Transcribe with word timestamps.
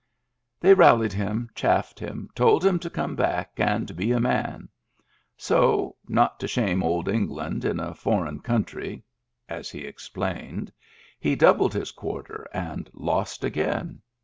They 0.59 0.73
rallied 0.73 1.13
him, 1.13 1.51
chaffed 1.53 1.99
him, 1.99 2.31
told 2.33 2.65
him 2.65 2.79
to 2.79 2.89
come 2.89 3.15
back 3.15 3.51
and 3.57 3.95
be 3.95 4.11
a 4.11 4.19
man; 4.19 4.67
so, 5.37 5.95
not 6.07 6.39
to 6.39 6.47
shame 6.47 6.81
old 6.81 7.07
England 7.07 7.63
in 7.65 7.79
a 7.79 7.93
foreign 7.93 8.39
country 8.39 9.03
(as 9.47 9.69
he 9.69 9.81
explained), 9.81 10.71
he 11.19 11.35
doubled 11.35 11.75
his 11.75 11.91
quarter, 11.91 12.47
and 12.51 12.89
lost 12.95 13.43
again. 13.43 14.01